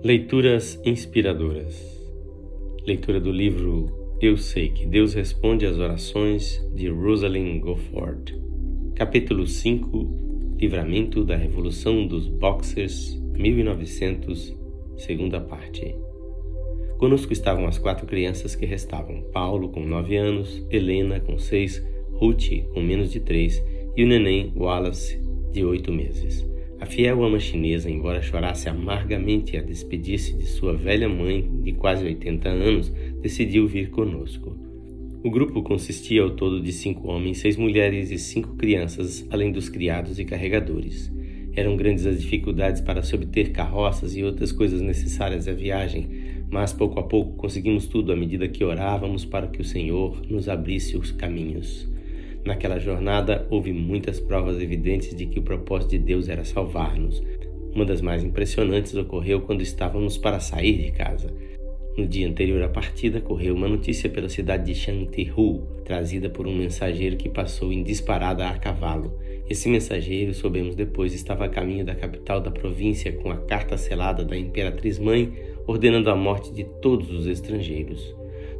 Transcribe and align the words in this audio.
Leituras 0.00 0.80
inspiradoras. 0.84 1.74
Leitura 2.86 3.18
do 3.18 3.32
livro 3.32 4.16
Eu 4.20 4.36
Sei 4.36 4.68
que 4.68 4.86
Deus 4.86 5.12
Responde 5.12 5.66
às 5.66 5.76
Orações 5.76 6.64
de 6.72 6.88
Rosalind 6.88 7.60
Gofford. 7.60 8.40
Capítulo 8.94 9.44
5 9.44 10.54
Livramento 10.56 11.24
da 11.24 11.34
Revolução 11.34 12.06
dos 12.06 12.28
Boxers 12.28 13.20
1900, 13.36 14.56
segunda 14.96 15.40
parte. 15.40 15.96
Conosco 16.96 17.32
estavam 17.32 17.66
as 17.66 17.76
quatro 17.76 18.06
crianças 18.06 18.54
que 18.54 18.66
restavam: 18.66 19.22
Paulo, 19.32 19.68
com 19.68 19.84
nove 19.84 20.16
anos, 20.16 20.64
Helena, 20.70 21.18
com 21.18 21.38
seis, 21.38 21.84
Ruth, 22.12 22.64
com 22.72 22.80
menos 22.80 23.10
de 23.10 23.18
três, 23.18 23.60
e 23.96 24.04
o 24.04 24.06
neném 24.06 24.52
Wallace, 24.56 25.20
de 25.52 25.64
oito 25.64 25.92
meses. 25.92 26.47
A 26.80 26.86
fiel 26.86 27.24
ama 27.24 27.40
chinesa, 27.40 27.90
embora 27.90 28.22
chorasse 28.22 28.68
amargamente 28.68 29.56
a 29.56 29.62
despedir-se 29.62 30.36
de 30.36 30.46
sua 30.46 30.74
velha 30.74 31.08
mãe 31.08 31.44
de 31.62 31.72
quase 31.72 32.04
80 32.04 32.48
anos, 32.48 32.92
decidiu 33.20 33.66
vir 33.66 33.90
conosco. 33.90 34.56
O 35.24 35.30
grupo 35.30 35.60
consistia 35.62 36.22
ao 36.22 36.30
todo 36.30 36.60
de 36.60 36.70
cinco 36.70 37.08
homens, 37.08 37.38
seis 37.38 37.56
mulheres 37.56 38.12
e 38.12 38.18
cinco 38.18 38.54
crianças, 38.54 39.26
além 39.28 39.50
dos 39.50 39.68
criados 39.68 40.20
e 40.20 40.24
carregadores. 40.24 41.12
Eram 41.52 41.76
grandes 41.76 42.06
as 42.06 42.20
dificuldades 42.20 42.80
para 42.80 43.02
se 43.02 43.16
obter 43.16 43.50
carroças 43.50 44.16
e 44.16 44.22
outras 44.22 44.52
coisas 44.52 44.80
necessárias 44.80 45.48
à 45.48 45.52
viagem, 45.52 46.08
mas 46.48 46.72
pouco 46.72 47.00
a 47.00 47.02
pouco 47.02 47.32
conseguimos 47.32 47.88
tudo 47.88 48.12
à 48.12 48.16
medida 48.16 48.46
que 48.46 48.62
orávamos 48.62 49.24
para 49.24 49.48
que 49.48 49.60
o 49.60 49.64
Senhor 49.64 50.22
nos 50.30 50.48
abrisse 50.48 50.96
os 50.96 51.10
caminhos. 51.10 51.88
Naquela 52.44 52.78
jornada 52.78 53.46
houve 53.50 53.72
muitas 53.72 54.20
provas 54.20 54.60
evidentes 54.60 55.14
de 55.14 55.26
que 55.26 55.38
o 55.38 55.42
propósito 55.42 55.90
de 55.90 55.98
Deus 55.98 56.28
era 56.28 56.44
salvar-nos. 56.44 57.22
Uma 57.74 57.84
das 57.84 58.00
mais 58.00 58.24
impressionantes 58.24 58.94
ocorreu 58.94 59.42
quando 59.42 59.60
estávamos 59.60 60.16
para 60.16 60.40
sair 60.40 60.78
de 60.78 60.90
casa. 60.92 61.32
No 61.98 62.06
dia 62.06 62.28
anterior 62.28 62.62
à 62.62 62.68
partida, 62.68 63.20
correu 63.20 63.56
uma 63.56 63.66
notícia 63.66 64.08
pela 64.08 64.28
cidade 64.28 64.66
de 64.66 64.74
Chantihu, 64.74 65.66
trazida 65.84 66.30
por 66.30 66.46
um 66.46 66.56
mensageiro 66.56 67.16
que 67.16 67.28
passou 67.28 67.72
em 67.72 67.82
disparada 67.82 68.48
a 68.48 68.56
cavalo. 68.56 69.18
Esse 69.50 69.68
mensageiro, 69.68 70.32
soubemos 70.32 70.76
depois, 70.76 71.12
estava 71.12 71.46
a 71.46 71.48
caminho 71.48 71.84
da 71.84 71.96
capital 71.96 72.40
da 72.40 72.52
província 72.52 73.10
com 73.10 73.32
a 73.32 73.36
carta 73.36 73.76
selada 73.76 74.24
da 74.24 74.36
Imperatriz 74.36 74.98
Mãe, 74.98 75.32
ordenando 75.66 76.08
a 76.08 76.14
morte 76.14 76.52
de 76.52 76.62
todos 76.80 77.10
os 77.10 77.26
estrangeiros. 77.26 78.14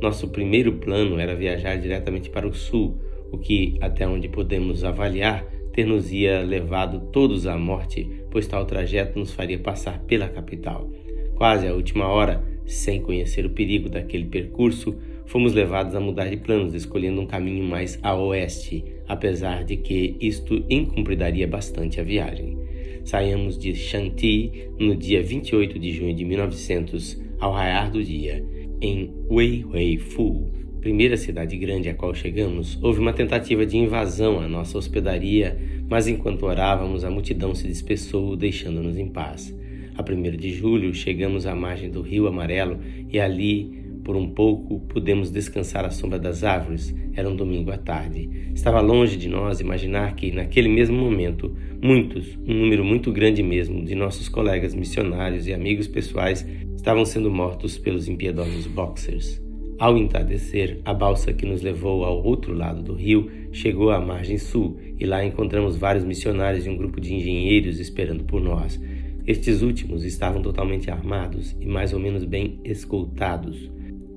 Nosso 0.00 0.28
primeiro 0.28 0.74
plano 0.74 1.18
era 1.18 1.34
viajar 1.34 1.76
diretamente 1.76 2.30
para 2.30 2.46
o 2.46 2.54
sul, 2.54 2.96
o 3.34 3.38
que, 3.38 3.76
até 3.80 4.06
onde 4.06 4.28
podemos 4.28 4.84
avaliar, 4.84 5.44
ter-nos-ia 5.72 6.42
levado 6.42 7.10
todos 7.12 7.46
à 7.46 7.58
morte, 7.58 8.08
pois 8.30 8.46
tal 8.46 8.64
trajeto 8.64 9.18
nos 9.18 9.32
faria 9.32 9.58
passar 9.58 9.98
pela 10.00 10.28
capital. 10.28 10.88
Quase 11.34 11.66
à 11.66 11.74
última 11.74 12.06
hora, 12.06 12.42
sem 12.64 13.00
conhecer 13.00 13.44
o 13.44 13.50
perigo 13.50 13.88
daquele 13.88 14.24
percurso, 14.24 14.96
fomos 15.26 15.52
levados 15.52 15.94
a 15.94 16.00
mudar 16.00 16.28
de 16.28 16.36
planos, 16.36 16.74
escolhendo 16.74 17.20
um 17.20 17.26
caminho 17.26 17.64
mais 17.64 17.98
a 18.02 18.14
oeste, 18.14 18.84
apesar 19.08 19.64
de 19.64 19.76
que 19.76 20.16
isto 20.20 20.64
encumpridaria 20.70 21.46
bastante 21.46 22.00
a 22.00 22.04
viagem. 22.04 22.56
Saímos 23.04 23.58
de 23.58 23.74
Shanti 23.74 24.70
no 24.78 24.96
dia 24.96 25.22
28 25.22 25.78
de 25.78 25.92
junho 25.92 26.14
de 26.14 26.24
1900, 26.24 27.20
ao 27.38 27.52
raiar 27.52 27.90
do 27.90 28.02
dia, 28.02 28.44
em 28.80 29.12
Wei 29.28 29.64
Wei 29.64 29.98
Fu, 29.98 30.50
primeira 30.84 31.16
cidade 31.16 31.56
grande 31.56 31.88
a 31.88 31.94
qual 31.94 32.14
chegamos, 32.14 32.78
houve 32.82 33.00
uma 33.00 33.14
tentativa 33.14 33.64
de 33.64 33.78
invasão 33.78 34.38
à 34.38 34.46
nossa 34.46 34.76
hospedaria, 34.76 35.58
mas 35.88 36.06
enquanto 36.06 36.44
orávamos, 36.44 37.04
a 37.04 37.10
multidão 37.10 37.54
se 37.54 37.66
dispersou, 37.66 38.36
deixando-nos 38.36 38.98
em 38.98 39.08
paz. 39.08 39.58
A 39.96 40.02
1 40.02 40.36
de 40.36 40.52
julho, 40.52 40.92
chegamos 40.92 41.46
à 41.46 41.54
margem 41.54 41.90
do 41.90 42.02
Rio 42.02 42.26
Amarelo 42.26 42.80
e 43.10 43.18
ali, 43.18 43.82
por 44.04 44.14
um 44.14 44.28
pouco, 44.28 44.78
pudemos 44.80 45.30
descansar 45.30 45.86
à 45.86 45.90
sombra 45.90 46.18
das 46.18 46.44
árvores. 46.44 46.94
Era 47.14 47.30
um 47.30 47.34
domingo 47.34 47.70
à 47.70 47.78
tarde. 47.78 48.28
Estava 48.54 48.82
longe 48.82 49.16
de 49.16 49.26
nós 49.26 49.60
imaginar 49.60 50.14
que, 50.14 50.32
naquele 50.32 50.68
mesmo 50.68 50.98
momento, 50.98 51.56
muitos, 51.80 52.38
um 52.46 52.52
número 52.52 52.84
muito 52.84 53.10
grande 53.10 53.42
mesmo, 53.42 53.82
de 53.86 53.94
nossos 53.94 54.28
colegas 54.28 54.74
missionários 54.74 55.46
e 55.46 55.54
amigos 55.54 55.88
pessoais 55.88 56.46
estavam 56.76 57.06
sendo 57.06 57.30
mortos 57.30 57.78
pelos 57.78 58.06
impiedosos 58.06 58.66
boxers. 58.66 59.43
Ao 59.76 59.98
entardecer, 59.98 60.80
a 60.84 60.94
balsa 60.94 61.32
que 61.32 61.44
nos 61.44 61.60
levou 61.60 62.04
ao 62.04 62.22
outro 62.22 62.54
lado 62.54 62.80
do 62.80 62.94
rio 62.94 63.28
chegou 63.50 63.90
à 63.90 64.00
margem 64.00 64.38
sul 64.38 64.78
e 64.98 65.04
lá 65.04 65.24
encontramos 65.24 65.76
vários 65.76 66.04
missionários 66.04 66.64
e 66.64 66.70
um 66.70 66.76
grupo 66.76 67.00
de 67.00 67.12
engenheiros 67.12 67.80
esperando 67.80 68.22
por 68.22 68.40
nós. 68.40 68.80
Estes 69.26 69.62
últimos 69.62 70.04
estavam 70.04 70.40
totalmente 70.40 70.92
armados 70.92 71.56
e 71.60 71.66
mais 71.66 71.92
ou 71.92 71.98
menos 71.98 72.24
bem 72.24 72.60
escoltados. 72.64 73.68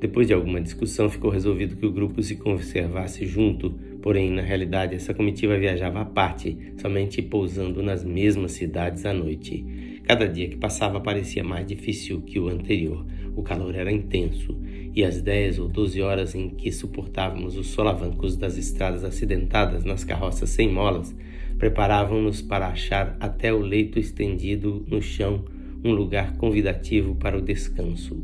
Depois 0.00 0.26
de 0.26 0.32
alguma 0.32 0.60
discussão, 0.60 1.10
ficou 1.10 1.30
resolvido 1.30 1.76
que 1.76 1.86
o 1.86 1.92
grupo 1.92 2.22
se 2.22 2.36
conservasse 2.36 3.26
junto, 3.26 3.70
porém, 4.00 4.30
na 4.30 4.42
realidade, 4.42 4.94
essa 4.94 5.12
comitiva 5.12 5.58
viajava 5.58 6.00
à 6.00 6.04
parte, 6.04 6.56
somente 6.76 7.20
pousando 7.20 7.82
nas 7.82 8.04
mesmas 8.04 8.52
cidades 8.52 9.04
à 9.04 9.12
noite. 9.12 10.00
Cada 10.02 10.26
dia 10.26 10.48
que 10.48 10.56
passava 10.56 11.00
parecia 11.00 11.44
mais 11.44 11.66
difícil 11.66 12.22
que 12.22 12.40
o 12.40 12.48
anterior. 12.48 13.06
O 13.34 13.42
calor 13.42 13.74
era 13.74 13.90
intenso 13.90 14.56
e 14.94 15.04
as 15.04 15.22
dez 15.22 15.58
ou 15.58 15.68
doze 15.68 16.02
horas 16.02 16.34
em 16.34 16.50
que 16.50 16.70
suportávamos 16.70 17.56
os 17.56 17.68
solavancos 17.68 18.36
das 18.36 18.56
estradas 18.56 19.04
acidentadas 19.04 19.84
nas 19.84 20.04
carroças 20.04 20.50
sem 20.50 20.70
molas 20.70 21.14
preparavam-nos 21.58 22.42
para 22.42 22.66
achar 22.66 23.16
até 23.20 23.52
o 23.54 23.60
leito 23.60 23.98
estendido 23.98 24.84
no 24.88 25.00
chão 25.00 25.44
um 25.84 25.92
lugar 25.92 26.36
convidativo 26.36 27.14
para 27.14 27.38
o 27.38 27.40
descanso. 27.40 28.20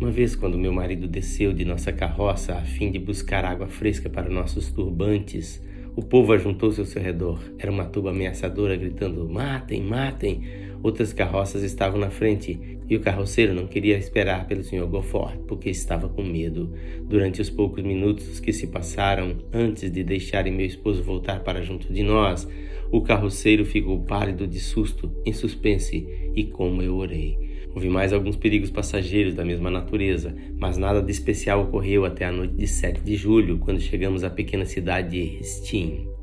Uma 0.00 0.10
vez, 0.10 0.34
quando 0.34 0.56
meu 0.56 0.72
marido 0.72 1.06
desceu 1.06 1.52
de 1.52 1.66
nossa 1.66 1.92
carroça 1.92 2.54
a 2.54 2.62
fim 2.62 2.90
de 2.90 2.98
buscar 2.98 3.44
água 3.44 3.68
fresca 3.68 4.08
para 4.08 4.30
nossos 4.30 4.72
turbantes, 4.72 5.62
o 5.94 6.02
povo 6.02 6.32
ajuntou-se 6.32 6.80
ao 6.80 6.86
seu 6.86 7.02
redor. 7.02 7.38
Era 7.58 7.70
uma 7.70 7.84
tuba 7.84 8.08
ameaçadora 8.08 8.74
gritando: 8.74 9.28
Matem, 9.28 9.82
matem! 9.82 10.40
Outras 10.82 11.12
carroças 11.12 11.62
estavam 11.62 12.00
na 12.00 12.08
frente 12.08 12.79
e 12.90 12.96
o 12.96 13.00
carroceiro 13.00 13.54
não 13.54 13.68
queria 13.68 13.96
esperar 13.96 14.48
pelo 14.48 14.64
Sr. 14.64 14.84
Gofford 14.86 15.38
porque 15.46 15.70
estava 15.70 16.08
com 16.08 16.24
medo. 16.24 16.74
Durante 17.04 17.40
os 17.40 17.48
poucos 17.48 17.84
minutos 17.84 18.40
que 18.40 18.52
se 18.52 18.66
passaram 18.66 19.38
antes 19.52 19.90
de 19.92 20.02
deixarem 20.02 20.52
meu 20.52 20.66
esposo 20.66 21.00
voltar 21.00 21.44
para 21.44 21.62
junto 21.62 21.92
de 21.92 22.02
nós, 22.02 22.48
o 22.90 23.00
carroceiro 23.00 23.64
ficou 23.64 24.00
pálido 24.00 24.44
de 24.44 24.58
susto, 24.58 25.08
em 25.24 25.32
suspense, 25.32 26.04
e 26.34 26.44
como 26.44 26.82
eu 26.82 26.96
orei. 26.96 27.38
Houve 27.72 27.88
mais 27.88 28.12
alguns 28.12 28.36
perigos 28.36 28.70
passageiros 28.70 29.34
da 29.34 29.44
mesma 29.44 29.70
natureza, 29.70 30.34
mas 30.58 30.76
nada 30.76 31.00
de 31.00 31.12
especial 31.12 31.62
ocorreu 31.62 32.04
até 32.04 32.24
a 32.24 32.32
noite 32.32 32.54
de 32.54 32.66
7 32.66 33.00
de 33.00 33.14
julho, 33.14 33.58
quando 33.58 33.80
chegamos 33.80 34.24
à 34.24 34.30
pequena 34.30 34.64
cidade 34.64 35.38
de 35.38 35.44
Steen. 35.44 36.19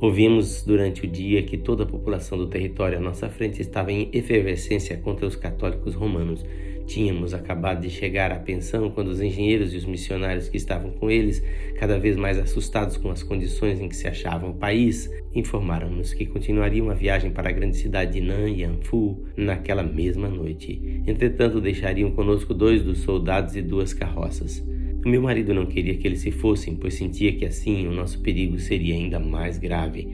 Ouvimos 0.00 0.62
durante 0.62 1.04
o 1.04 1.06
dia 1.06 1.42
que 1.42 1.58
toda 1.58 1.82
a 1.82 1.86
população 1.86 2.38
do 2.38 2.46
território 2.46 2.96
à 2.96 3.00
nossa 3.02 3.28
frente 3.28 3.60
estava 3.60 3.92
em 3.92 4.08
efervescência 4.14 4.96
contra 4.96 5.26
os 5.26 5.36
católicos 5.36 5.94
romanos. 5.94 6.42
Tínhamos 6.86 7.34
acabado 7.34 7.82
de 7.82 7.90
chegar 7.90 8.32
à 8.32 8.38
pensão 8.38 8.90
quando 8.90 9.08
os 9.08 9.20
engenheiros 9.20 9.74
e 9.74 9.76
os 9.76 9.84
missionários 9.84 10.48
que 10.48 10.56
estavam 10.56 10.90
com 10.90 11.10
eles, 11.10 11.44
cada 11.76 11.98
vez 11.98 12.16
mais 12.16 12.38
assustados 12.38 12.96
com 12.96 13.10
as 13.10 13.22
condições 13.22 13.78
em 13.78 13.90
que 13.90 13.94
se 13.94 14.08
achava 14.08 14.48
o 14.48 14.54
país, 14.54 15.10
informaram-nos 15.34 16.14
que 16.14 16.24
continuariam 16.24 16.88
a 16.88 16.94
viagem 16.94 17.30
para 17.30 17.50
a 17.50 17.52
grande 17.52 17.76
cidade 17.76 18.14
de 18.14 18.20
Nan 18.22 18.48
Yanfu 18.48 19.22
naquela 19.36 19.82
mesma 19.82 20.30
noite. 20.30 21.02
Entretanto, 21.06 21.60
deixariam 21.60 22.10
conosco 22.12 22.54
dois 22.54 22.82
dos 22.82 23.00
soldados 23.00 23.54
e 23.54 23.60
duas 23.60 23.92
carroças. 23.92 24.64
O 25.04 25.08
meu 25.08 25.22
marido 25.22 25.54
não 25.54 25.64
queria 25.64 25.96
que 25.96 26.06
eles 26.06 26.20
se 26.20 26.30
fossem, 26.30 26.76
pois 26.76 26.92
sentia 26.92 27.32
que 27.32 27.46
assim 27.46 27.86
o 27.88 27.92
nosso 27.92 28.20
perigo 28.20 28.58
seria 28.58 28.94
ainda 28.94 29.18
mais 29.18 29.56
grave. 29.56 30.06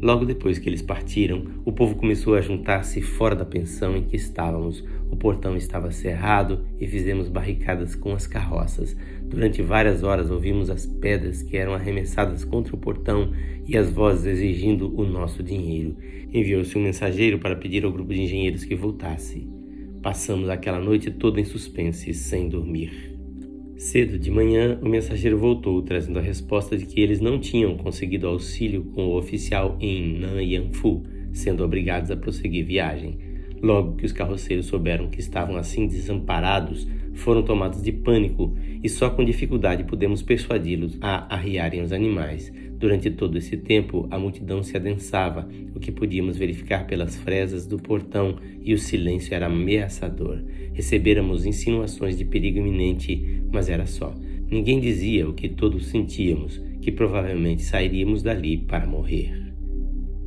Logo 0.00 0.24
depois 0.24 0.58
que 0.58 0.66
eles 0.66 0.80
partiram, 0.80 1.44
o 1.62 1.70
povo 1.70 1.94
começou 1.94 2.34
a 2.34 2.40
juntar-se 2.40 3.02
fora 3.02 3.36
da 3.36 3.44
pensão 3.44 3.94
em 3.94 4.02
que 4.02 4.16
estávamos. 4.16 4.82
O 5.10 5.16
portão 5.16 5.58
estava 5.58 5.92
cerrado 5.92 6.64
e 6.80 6.86
fizemos 6.86 7.28
barricadas 7.28 7.94
com 7.94 8.14
as 8.14 8.26
carroças. 8.26 8.96
Durante 9.28 9.60
várias 9.60 10.02
horas 10.02 10.30
ouvimos 10.30 10.70
as 10.70 10.86
pedras 10.86 11.42
que 11.42 11.58
eram 11.58 11.74
arremessadas 11.74 12.42
contra 12.42 12.74
o 12.74 12.78
portão 12.78 13.32
e 13.68 13.76
as 13.76 13.90
vozes 13.90 14.24
exigindo 14.24 14.98
o 14.98 15.04
nosso 15.04 15.42
dinheiro. 15.42 15.94
Enviou-se 16.32 16.78
um 16.78 16.82
mensageiro 16.82 17.38
para 17.38 17.56
pedir 17.56 17.84
ao 17.84 17.92
grupo 17.92 18.14
de 18.14 18.22
engenheiros 18.22 18.64
que 18.64 18.74
voltasse. 18.74 19.46
Passamos 20.00 20.48
aquela 20.48 20.80
noite 20.80 21.10
toda 21.10 21.38
em 21.38 21.44
suspense, 21.44 22.14
sem 22.14 22.48
dormir. 22.48 23.19
Cedo 23.80 24.18
de 24.18 24.30
manhã, 24.30 24.78
o 24.82 24.86
mensageiro 24.86 25.38
voltou, 25.38 25.80
trazendo 25.80 26.18
a 26.18 26.22
resposta 26.22 26.76
de 26.76 26.84
que 26.84 27.00
eles 27.00 27.18
não 27.18 27.40
tinham 27.40 27.78
conseguido 27.78 28.28
auxílio 28.28 28.84
com 28.94 29.06
o 29.06 29.16
oficial 29.16 29.78
em 29.80 30.18
Nanyanfu, 30.18 31.02
sendo 31.32 31.64
obrigados 31.64 32.10
a 32.10 32.16
prosseguir 32.16 32.66
viagem. 32.66 33.18
Logo 33.62 33.96
que 33.96 34.04
os 34.04 34.12
carroceiros 34.12 34.66
souberam 34.66 35.08
que 35.08 35.18
estavam 35.18 35.56
assim 35.56 35.86
desamparados, 35.86 36.86
foram 37.14 37.42
tomados 37.42 37.82
de 37.82 37.92
pânico 37.92 38.54
e 38.82 38.88
só 38.88 39.10
com 39.10 39.24
dificuldade 39.24 39.84
pudemos 39.84 40.22
persuadi-los 40.22 40.96
a 41.00 41.34
arriarem 41.34 41.82
os 41.82 41.92
animais. 41.92 42.52
Durante 42.78 43.10
todo 43.10 43.36
esse 43.36 43.58
tempo, 43.58 44.08
a 44.10 44.18
multidão 44.18 44.62
se 44.62 44.74
adensava, 44.76 45.46
o 45.74 45.78
que 45.78 45.92
podíamos 45.92 46.38
verificar 46.38 46.86
pelas 46.86 47.14
fresas 47.16 47.66
do 47.66 47.76
portão, 47.76 48.36
e 48.62 48.72
o 48.72 48.78
silêncio 48.78 49.34
era 49.34 49.46
ameaçador. 49.46 50.42
Recebêramos 50.72 51.44
insinuações 51.44 52.16
de 52.16 52.24
perigo 52.24 52.58
iminente, 52.58 53.42
mas 53.52 53.68
era 53.68 53.84
só. 53.84 54.14
Ninguém 54.50 54.80
dizia 54.80 55.28
o 55.28 55.34
que 55.34 55.48
todos 55.48 55.88
sentíamos, 55.88 56.58
que 56.80 56.90
provavelmente 56.90 57.62
sairíamos 57.62 58.22
dali 58.22 58.56
para 58.56 58.86
morrer. 58.86 59.52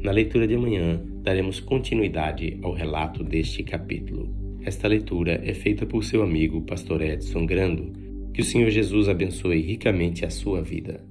Na 0.03 0.11
leitura 0.11 0.47
de 0.47 0.53
amanhã, 0.53 1.01
daremos 1.23 1.59
continuidade 1.59 2.59
ao 2.61 2.73
relato 2.73 3.23
deste 3.23 3.63
capítulo. 3.63 4.42
Esta 4.65 4.87
leitura 4.87 5.41
é 5.43 5.53
feita 5.53 5.85
por 5.85 6.05
seu 6.05 6.23
amigo, 6.23 6.61
Pastor 6.61 7.01
Edson 7.01 7.45
Grando. 7.45 7.91
Que 8.33 8.41
o 8.41 8.45
Senhor 8.45 8.69
Jesus 8.69 9.09
abençoe 9.09 9.61
ricamente 9.61 10.23
a 10.23 10.29
sua 10.29 10.61
vida. 10.61 11.03